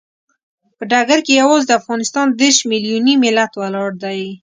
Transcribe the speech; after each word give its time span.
په 0.77 0.83
ډګر 0.91 1.19
کې 1.25 1.33
یوازې 1.41 1.65
د 1.67 1.71
افغانستان 1.81 2.27
دیرش 2.39 2.57
ملیوني 2.71 3.15
ملت 3.23 3.51
ولاړ 3.55 3.89
دی. 4.03 4.21